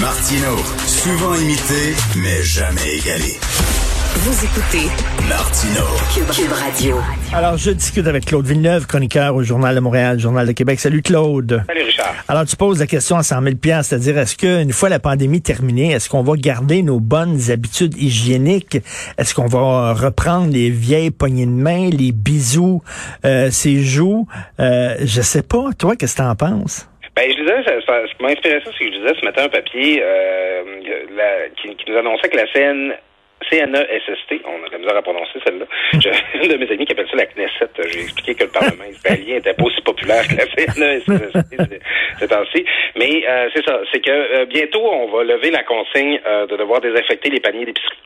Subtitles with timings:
[0.00, 0.56] Martino,
[0.86, 3.38] souvent imité, mais jamais égalé.
[4.18, 4.88] Vous écoutez
[5.28, 5.84] Martino,
[6.14, 6.96] Cube, Cube Radio.
[7.34, 10.80] Alors, je discute avec Claude Villeneuve, chroniqueur au Journal de Montréal, Journal de Québec.
[10.80, 11.62] Salut Claude.
[11.66, 12.14] Salut Richard.
[12.26, 15.92] Alors, tu poses la question à 100 000 c'est-à-dire, est-ce qu'une fois la pandémie terminée,
[15.92, 18.78] est-ce qu'on va garder nos bonnes habitudes hygiéniques?
[19.18, 22.82] Est-ce qu'on va reprendre les vieilles poignées de main, les bisous,
[23.26, 24.26] euh, ses joues?
[24.60, 25.72] Euh, je sais pas.
[25.78, 26.88] Toi, qu'est-ce que t'en penses?
[27.14, 29.24] Ben, je disais, ça, ça, ce qui m'a inspiré ça, c'est que je disais ce
[29.26, 30.62] matin un papier euh,
[31.14, 32.94] la, qui, qui, nous annonçait que la CN,
[33.50, 35.66] CNESST, on a de la misère à prononcer celle-là.
[36.00, 37.70] J'ai une de mes amis qui appelle ça la Knesset.
[37.92, 41.06] J'ai expliqué que le Parlement israélien était pas aussi populaire que la CNESST
[42.18, 42.64] ces temps-ci.
[42.96, 46.56] Mais euh, c'est ça, c'est que euh, bientôt, on va lever la consigne euh, de
[46.56, 47.98] devoir désinfecter les paniers d'épicerie.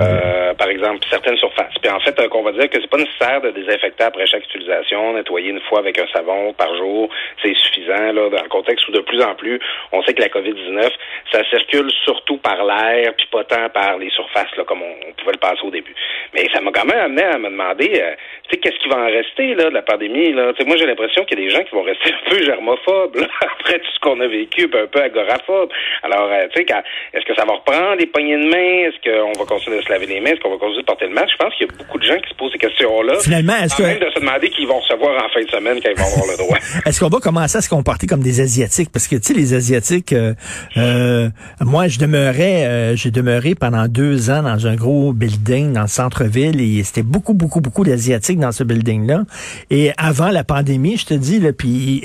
[0.00, 1.74] Euh, par exemple, certaines surfaces.
[1.82, 4.44] Puis en fait, euh, qu'on va dire que c'est pas nécessaire de désinfecter après chaque
[4.44, 7.10] utilisation, nettoyer une fois avec un savon par jour,
[7.42, 9.60] c'est suffisant là dans le contexte où de plus en plus,
[9.92, 10.90] on sait que la COVID-19,
[11.30, 15.32] ça circule surtout par l'air, puis pas tant par les surfaces là comme on, pouvait
[15.32, 15.94] le penser au début.
[16.32, 18.96] Mais ça m'a quand même amené à me demander, euh, tu sais, qu'est-ce qui va
[18.96, 20.54] en rester là de la pandémie là?
[20.54, 22.42] Tu sais, moi j'ai l'impression qu'il y a des gens qui vont rester un peu
[22.42, 25.70] germophobes là, après tout ce qu'on a vécu, un peu agoraphobes.
[26.02, 26.74] Alors, euh, tu sais,
[27.12, 28.88] est-ce que ça va reprendre les poignées de main?
[28.88, 30.30] Est-ce qu'on va continuer se laver les mains?
[30.30, 31.30] Est-ce qu'on va continuer de porter le masque?
[31.32, 33.14] Je pense qu'il y a beaucoup de gens qui se posent ces questions-là.
[33.20, 33.82] Finalement, est-ce que...
[33.82, 36.26] même de se demander qu'ils vont recevoir en fin de semaine quand ils vont avoir
[36.30, 36.58] le droit.
[36.86, 38.90] est-ce qu'on va commencer à se comporter comme des Asiatiques?
[38.90, 40.34] Parce que, tu sais, les Asiatiques, euh,
[40.76, 41.28] euh,
[41.60, 45.88] moi, je demeurais, euh, j'ai demeuré pendant deux ans dans un gros building dans le
[45.88, 49.22] centre-ville et c'était beaucoup, beaucoup, beaucoup d'Asiatiques dans ce building-là.
[49.70, 52.02] Et avant la pandémie, je te dis, là, puis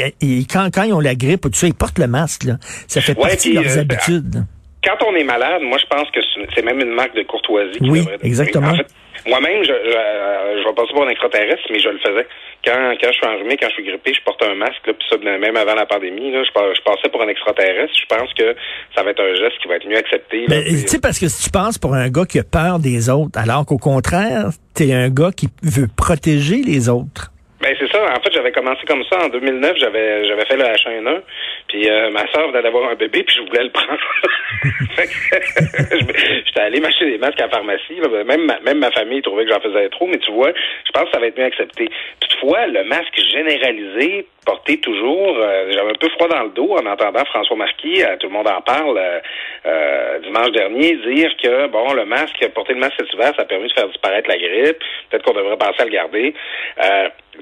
[0.52, 2.58] quand, quand ils ont la grippe ou tout ça, ils portent le masque, là.
[2.88, 4.46] Ça fait ouais, partie de leurs habitudes
[4.88, 6.20] quand on est malade, moi, je pense que
[6.56, 7.80] c'est même une marque de courtoisie.
[7.82, 8.70] Oui, exactement.
[8.70, 8.88] En fait,
[9.28, 12.28] moi-même, je, je, je, vais passer pour un extraterrestre, mais je le faisais.
[12.64, 15.08] Quand, quand je suis enrhumé, quand je suis grippé, je porte un masque, là, puis
[15.10, 17.94] ça, même avant la pandémie, là, je, je passais pour un extraterrestre.
[18.00, 18.56] Je pense que
[18.96, 20.46] ça va être un geste qui va être mieux accepté.
[20.48, 23.10] Ben, tu sais, parce que si tu penses pour un gars qui a peur des
[23.10, 27.32] autres, alors qu'au contraire, t'es un gars qui veut protéger les autres.
[27.60, 28.00] Ben c'est ça.
[28.16, 29.78] En fait, j'avais commencé comme ça en 2009.
[29.78, 31.22] J'avais j'avais fait le H1N1.
[31.68, 33.98] Puis euh, ma soeur venait d'avoir un bébé, puis je voulais le prendre.
[36.46, 38.00] J'étais allé m'acheter des masques à la pharmacie.
[38.26, 40.52] Même ma, même ma famille trouvait que j'en faisais trop, mais tu vois,
[40.86, 41.90] je pense que ça va être mieux accepté.
[42.20, 46.86] Toutefois, le masque généralisé, porté toujours, euh, j'avais un peu froid dans le dos en
[46.86, 49.00] entendant François Marquis, euh, tout le monde en parle
[49.66, 53.46] euh, dimanche dernier, dire que bon, le masque, porter le masque cet hiver, ça a
[53.46, 54.80] permis de faire disparaître la grippe.
[55.10, 56.34] Peut-être qu'on devrait penser à le garder.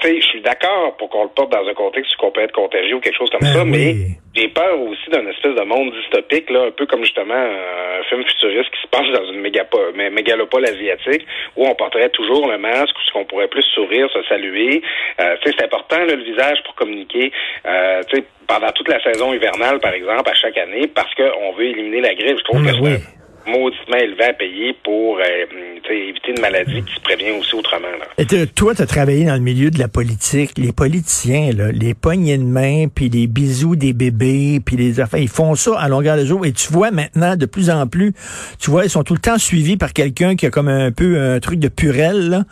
[0.04, 2.96] Je suis d'accord pour qu'on le porte dans un contexte où on peut être contagieux
[2.96, 3.72] ou quelque chose comme ben ça, oui.
[3.72, 3.96] mais
[4.36, 8.24] j'ai peur aussi d'un espèce de monde dystopique, là, un peu comme justement un film
[8.26, 11.26] futuriste qui se passe dans une mégalopole asiatique,
[11.56, 14.82] où on porterait toujours le masque, où on pourrait plus sourire, se saluer.
[15.20, 17.32] Euh, c'est important là, le visage pour communiquer.
[17.66, 18.02] Euh,
[18.48, 22.14] pendant toute la saison hivernale, par exemple, à chaque année, parce qu'on veut éliminer la
[22.14, 22.38] grippe.
[22.38, 22.98] Je trouve Mais que oui.
[22.98, 27.88] c'est mauditement élevé à payer pour euh, éviter une maladie qui se prévient aussi autrement.
[28.00, 28.06] Là.
[28.18, 30.58] Et toi, tu as travaillé dans le milieu de la politique.
[30.58, 35.30] Les politiciens, les poignées de main, puis les bisous des bébés, puis les affaires, ils
[35.30, 36.46] font ça à longueur de jour.
[36.46, 38.14] Et tu vois maintenant, de plus en plus,
[38.60, 41.20] tu vois, ils sont tout le temps suivis par quelqu'un qui a comme un peu
[41.20, 42.46] un truc de purelle,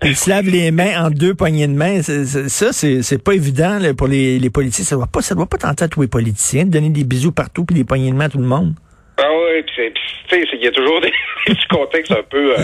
[0.00, 2.02] puis ils se lavent les mains en deux poignées de main.
[2.02, 4.84] Ça, c'est pas évident pour les, politiciens.
[4.84, 7.64] Ça doit pas, ça doit pas tenter tous les politiciens de donner des bisous partout
[7.64, 8.74] puis des poignées de main à tout le monde.
[9.18, 11.12] Ah oui, puis c'est- puis, tu sais, c'est- il y a toujours des,
[11.46, 12.56] petits contextes un peu euh,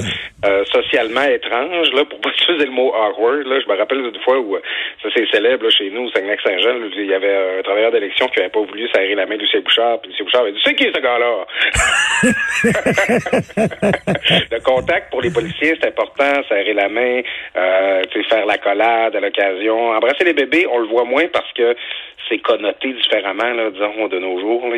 [0.44, 3.58] euh, socialement étranges, là, pour pas utiliser le mot awkward, là.
[3.60, 4.60] Je me rappelle d'une fois où, euh,
[5.02, 8.40] ça c'est célèbre, là, chez nous, au Saguenay-Saint-Jean, il y avait un travailleur d'élection qui
[8.40, 10.74] avait pas voulu serrer la main de Lucien Bouchard, puis Lucien Bouchard avait dit, c'est
[10.74, 11.46] qui ce gars-là?
[14.50, 17.20] le contact pour les policiers, c'est important, serrer la main,
[17.56, 19.90] euh, faire la collade à l'occasion.
[19.90, 21.74] Embrasser les bébés, on le voit moins parce que
[22.28, 24.68] c'est connoté différemment, là, disons, de nos jours.
[24.68, 24.76] là.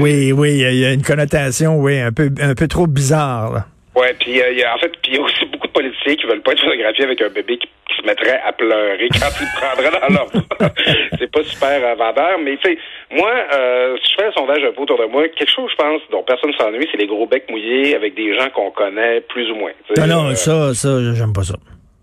[0.00, 2.86] Oui, oui, y a- il y a une connotation, oui, un peu, un peu trop
[2.86, 3.52] bizarre.
[3.52, 3.66] là.
[3.96, 5.72] Ouais, puis euh, il y a, en fait, puis il y a aussi beaucoup de
[5.72, 9.08] politiciens qui veulent pas être photographiés avec un bébé qui, qui se mettrait à pleurer
[9.10, 10.70] quand il le prendrait dans leur bras.
[11.18, 12.78] C'est pas super euh, vendeur, mais tu sais,
[13.10, 15.76] moi, euh, si je fais un sondage un peu autour de moi, quelque chose, je
[15.82, 19.50] pense, dont personne s'ennuie, c'est les gros becs mouillés avec des gens qu'on connaît plus
[19.50, 19.72] ou moins.
[19.96, 21.54] Non, non, Euh, ça, ça, j'aime pas ça.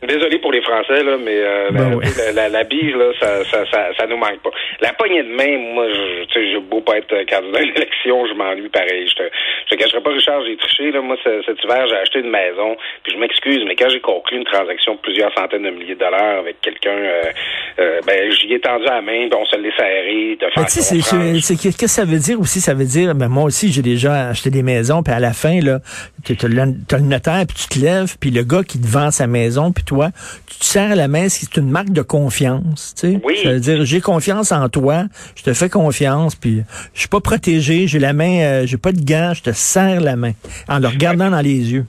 [0.03, 2.05] Désolé pour les Français, là, mais euh, Ben la, ouais.
[2.17, 4.51] la, la, la bige, là, ça, ça, ça, ça nous manque pas.
[4.81, 7.61] La poignée de main, moi, je- tu sais, j'ai beau pas être euh, candidat à
[7.61, 9.07] l'élection, je m'ennuie pareil.
[9.07, 11.01] Je te, je te cacherai pas, Richard, j'ai triché, là.
[11.01, 14.37] Moi, ce- cet hiver, j'ai acheté une maison, puis je m'excuse, mais quand j'ai conclu
[14.37, 17.23] une transaction de plusieurs centaines de milliers de dollars avec quelqu'un, euh,
[17.79, 20.63] euh, ben, j'y ai tendu à la main, puis on se l'est serré de Mais
[20.65, 21.39] tu sais, c'est- façon c'est- franche.
[21.39, 22.59] c'est- qu'est-ce que ça veut dire aussi?
[22.59, 25.61] Ça veut dire, ben moi aussi, j'ai déjà acheté des maisons, puis à la fin,
[25.61, 25.79] là,
[26.33, 29.27] tu as le notaire, puis tu te lèves, puis le gars qui te vend sa
[29.27, 30.11] maison, puis toi,
[30.47, 33.21] tu te serres la main, c'est une marque de confiance, tu sais.
[33.23, 33.39] Oui.
[33.43, 35.05] Ça veut dire, j'ai confiance en toi,
[35.35, 36.63] je te fais confiance, puis
[36.93, 40.01] je suis pas protégé, j'ai la main, euh, j'ai pas de gants, je te serre
[40.01, 40.33] la main,
[40.67, 41.85] en le regardant dans les yeux.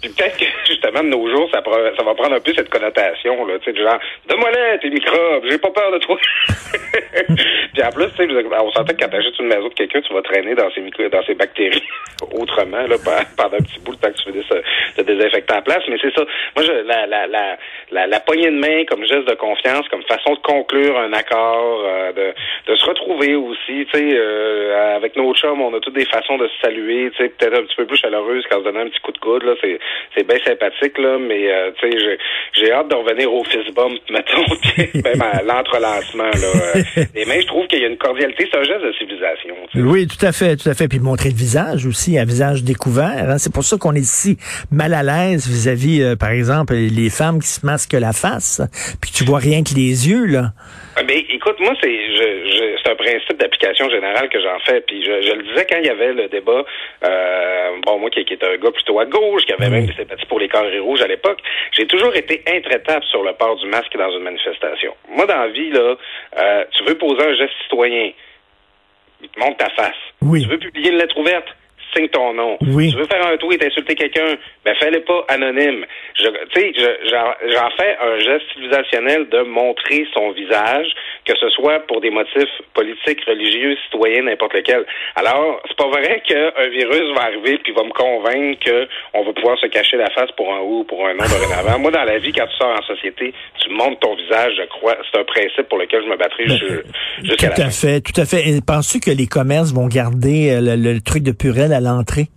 [0.00, 0.44] Puis peut-être que
[0.82, 3.78] justement de nos jours, ça, ça va prendre un peu cette connotation, là, tu sais,
[3.80, 3.98] genre,
[4.28, 6.16] donne-moi-les tes microbes, j'ai pas peur de toi.
[7.74, 10.12] Puis en plus, tu sais, on s'entend que quand t'achètes une maison de quelqu'un, tu
[10.12, 11.82] vas traîner dans ses micro dans ses bactéries
[12.32, 15.58] autrement, là, pe- pendant un petit bout de temps que tu fais des, de désinfectant
[15.58, 15.82] en place.
[15.88, 16.24] Mais c'est ça.
[16.56, 17.56] Moi, je, la, la, la,
[17.90, 21.82] la, la poignée de main comme geste de confiance, comme façon de conclure un accord,
[21.86, 22.34] euh, de,
[22.72, 26.36] de se retrouver aussi, tu sais, euh, avec nos chums, on a toutes des façons
[26.38, 28.76] de se saluer, tu sais, peut-être un petit peu plus chaleureuse quand on se donne
[28.78, 29.78] un petit coup de coude, là, c'est,
[30.16, 32.18] c'est bien sympathique, là, mais, euh, tu sais,
[32.54, 34.44] j'ai, hâte de revenir au fist bump, mettons,
[35.04, 36.52] même à l'entrelancement, là.
[36.76, 39.54] Euh, Et mais je trouve qu'il y a une cordialité, c'est un geste de civilisation.
[39.76, 40.88] Oui, tout à fait, tout à fait.
[40.88, 43.28] Puis montrer le visage aussi, un visage découvert.
[43.30, 43.38] hein.
[43.38, 44.36] C'est pour ça qu'on est si
[44.70, 48.60] mal à l'aise vis-à-vis, euh, par exemple, les femmes qui se masquent la face,
[49.00, 50.52] puis tu vois rien que les yeux, là.
[50.96, 54.80] Ah, Mais écoute, moi, c'est je, je, c'est un principe d'application générale que j'en fais.
[54.82, 56.64] Puis je, je le disais quand il y avait le débat,
[57.04, 59.92] euh, bon, moi qui, qui est un gars plutôt à gauche, qui avait même des
[59.94, 60.48] sympathies pour les
[60.80, 61.40] rouges à l'époque,
[61.72, 64.94] j'ai toujours été intraitable sur le port du masque dans une manifestation.
[65.08, 65.96] Moi, dans la vie, là,
[66.38, 68.12] euh, tu veux poser un geste citoyen,
[69.36, 69.94] montre ta face.
[70.22, 70.42] Oui.
[70.42, 71.48] Tu veux publier une lettre ouverte,
[71.94, 72.56] signe ton nom.
[72.62, 72.90] Oui.
[72.92, 75.84] Tu veux faire un tweet et insulter quelqu'un, ben fais-le pas anonyme.
[76.18, 80.86] Je, tu sais, je- j'en fais un geste civilisationnel de montrer son visage,
[81.24, 84.84] que ce soit pour des motifs politiques, religieux, citoyens, n'importe lequel.
[85.16, 88.60] Alors, c'est pas vrai qu'un virus va arriver puis va me convaincre
[89.12, 91.78] qu'on va pouvoir se cacher la face pour un ou pour un nom dorénavant.
[91.78, 94.96] Moi, dans la vie, quand tu sors en société, tu montres ton visage, je crois.
[95.10, 96.82] C'est un principe pour lequel je me battrai ju-
[97.24, 98.44] jusqu'à la Tout à fait, tout à fait.
[98.66, 102.28] Penses-tu que les commerces vont garder euh, le, le truc de Purel à l'entrée?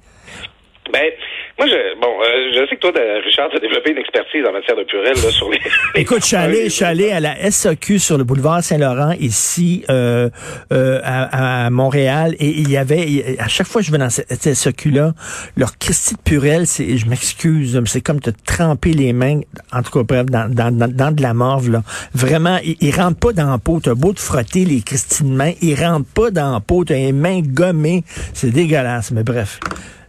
[0.91, 1.11] Ben,
[1.59, 2.91] moi, je, bon, euh, je sais que toi,
[3.23, 5.59] Richard, tu as développé une expertise en matière de purée là, sur les.
[5.95, 9.85] Écoute, je suis allé, je suis allé à la SAQ sur le boulevard Saint-Laurent ici
[9.89, 10.29] euh,
[10.71, 14.53] euh, à, Montréal et il y avait à chaque fois que je vais dans cette
[14.53, 15.13] SAQ là,
[15.55, 19.41] leur Christie de c'est je m'excuse, c'est comme te tremper les mains
[19.71, 21.83] en tout cas bref dans, dans, dans, de la morve là.
[22.15, 25.29] Vraiment, ils, ils rentrent pas dans la peau, t'as beau te frotter les Christie de
[25.29, 28.03] main, ils rentrent pas dans la peau, t'as les mains gommées,
[28.33, 29.59] c'est dégueulasse, mais bref.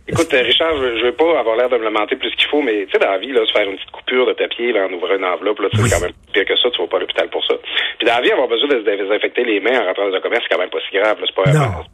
[0.07, 2.61] Écoute, euh, Richard, je, je veux pas avoir l'air de me lamenter plus qu'il faut,
[2.61, 4.87] mais tu sais, dans la vie, là, se faire une petite coupure de papier, là,
[4.87, 7.01] en ouvrant une enveloppe, là, c'est quand même pire que ça, tu vas pas à
[7.01, 7.55] l'hôpital pour ça.
[7.99, 10.21] Puis dans la vie, avoir besoin de se désinfecter les mains en rentrant dans un
[10.21, 11.85] commerce, c'est quand même pas si grave, là, c'est pas,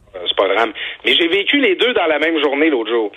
[1.05, 3.11] Mais j'ai vécu les deux dans la même journée l'autre jour.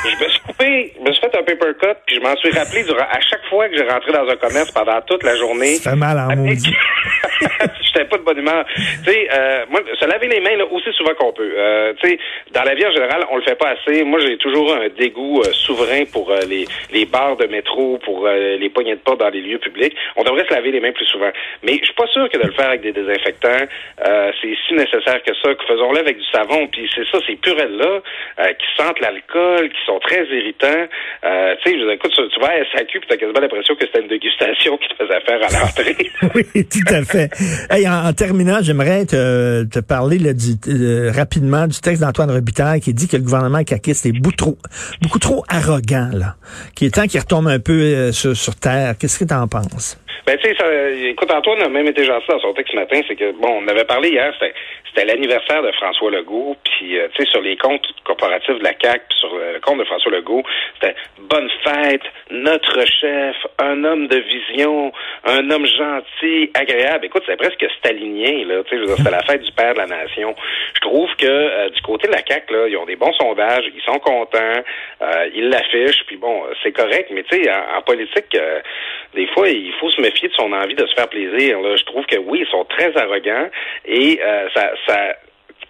[0.04, 2.50] je me suis coupé, je me suis fait un paper cut, puis je m'en suis
[2.50, 5.74] rappelé durant, à chaque fois que j'ai rentré dans un commerce pendant toute la journée.
[5.76, 6.58] Ça fait mal en avec-.
[7.82, 8.64] J'étais pas de bonne humeur.
[9.04, 11.52] Tu sais, euh, moi, se laver les mains là, aussi souvent qu'on peut.
[11.56, 12.18] Euh, tu sais,
[12.52, 14.04] dans la vie en général, on le fait pas assez.
[14.04, 18.68] Moi, j'ai toujours un dégoût euh, souverain pour les, les bars de métro, pour les
[18.70, 19.94] poignées de porte dans les lieux publics.
[20.16, 21.30] On devrait se laver les mains plus souvent.
[21.62, 23.66] Mais je suis pas sûr que de le faire avec des désinfectants,
[23.98, 25.54] c'est si nécessaire que ça.
[25.54, 26.59] Que faisons-le avec du savon.
[26.68, 28.00] Puis c'est ça, ces purelles-là
[28.40, 30.86] euh, qui sentent l'alcool, qui sont très irritants.
[31.24, 33.74] Euh, tu sais, je dire, écoute, tu tu vas à SAQ, puis t'as quasiment l'impression
[33.74, 35.96] que c'était une dégustation qui te faisait faire à l'entrée.
[36.34, 37.30] Oui, tout à fait.
[37.70, 42.80] Hey, en, terminant, j'aimerais te, te parler là, du, euh, rapidement du texte d'Antoine Robitaille
[42.80, 44.58] qui dit que le gouvernement caquiste est beaucoup trop,
[45.02, 46.36] beaucoup trop arrogant, là.
[46.74, 48.94] Qui est temps qu'il retombe un peu euh, sur, sur terre.
[48.98, 49.99] Qu'est-ce que tu en penses?
[50.26, 53.16] Ben, tu sais, écoute, Antoine a même été gentil dans son texte ce matin, c'est
[53.16, 57.30] que, bon, on avait parlé hier, c'était, l'anniversaire de François Legault, puis, euh, tu sais,
[57.30, 60.42] sur les comptes corporatifs de la CAQ, puis sur le compte de François Legault,
[60.74, 64.92] c'était bonne fête, notre chef, un homme de vision,
[65.24, 67.06] un homme gentil, agréable.
[67.06, 70.34] Écoute, c'est presque stalinien, là, tu sais, c'était la fête du père de la nation.
[70.74, 73.64] Je trouve que, euh, du côté de la CAQ, là, ils ont des bons sondages,
[73.74, 74.62] ils sont contents,
[75.02, 78.60] euh, ils l'affichent, puis bon, c'est correct, mais tu sais, en, en politique, euh,
[79.14, 81.60] des fois, il faut se méfier de son envie de se faire plaisir.
[81.60, 81.76] Là.
[81.76, 83.48] Je trouve que oui, ils sont très arrogants
[83.84, 85.16] et euh, ça, ça,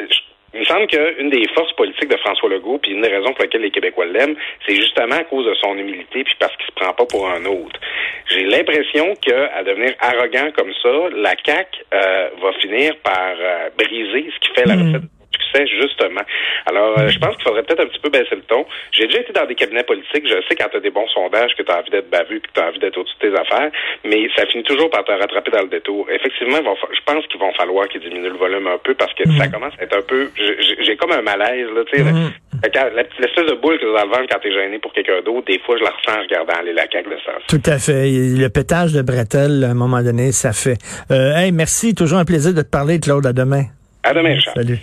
[0.01, 0.07] je-
[0.53, 3.45] il me semble qu'une des forces politiques de François Legault, puis une des raisons pour
[3.45, 4.35] lesquelles les Québécois l'aiment,
[4.67, 7.45] c'est justement à cause de son humilité, puis parce qu'il se prend pas pour un
[7.47, 7.79] autre.
[8.27, 14.29] J'ai l'impression qu'à devenir arrogant comme ça, la CAQ euh, va finir par euh, briser
[14.35, 14.87] ce qui fait la Mm.
[14.95, 15.09] recette
[15.53, 16.23] fait justement.
[16.67, 18.67] Alors, euh, je pense qu'il faudrait peut-être un petit peu baisser le ton.
[18.93, 20.27] J'ai déjà été dans des cabinets politiques.
[20.27, 22.49] Je sais quand tu as des bons sondages que tu as envie d'être bavu que
[22.53, 23.71] tu as envie d'être au-dessus de tes affaires,
[24.05, 26.07] mais ça finit toujours par te rattraper dans le détour.
[26.11, 29.47] Effectivement, je pense qu'il va falloir qu'ils diminuent le volume un peu parce que ça
[29.47, 29.53] mm.
[29.53, 30.31] commence à être un peu...
[30.37, 32.05] J'ai comme un malaise, là, tu sais.
[32.05, 32.31] Mm.
[33.19, 35.21] L'espèce de boule que tu as dans le ventre quand tu es gêné pour quelqu'un
[35.25, 37.43] d'autre, des fois, je la ressens en regardant aller la caque de sens.
[37.49, 38.11] Tout à fait.
[38.11, 40.79] Le pétage de bretelle, à un moment donné, ça fait.
[41.11, 41.95] Euh, hey, merci.
[41.95, 43.27] Toujours un plaisir de te parler, Claude.
[43.27, 43.65] À demain.
[44.03, 44.39] À demain.
[44.55, 44.79] Salut.